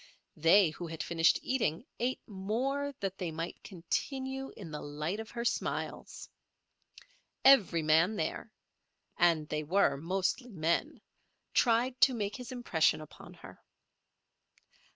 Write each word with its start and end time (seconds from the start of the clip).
They 0.35 0.71
who 0.71 0.87
had 0.87 1.03
finished 1.03 1.37
eating 1.43 1.85
ate 1.99 2.27
more 2.27 2.91
that 3.01 3.19
they 3.19 3.29
might 3.29 3.63
continue 3.63 4.49
in 4.57 4.71
the 4.71 4.81
light 4.81 5.19
of 5.19 5.29
her 5.29 5.45
smiles. 5.45 6.27
Every 7.45 7.83
man 7.83 8.15
there—and 8.15 9.47
they 9.49 9.61
were 9.61 9.97
mostly 9.97 10.49
men—tried 10.53 12.01
to 12.01 12.15
make 12.15 12.37
his 12.37 12.51
impression 12.51 12.99
upon 12.99 13.35
her. 13.35 13.61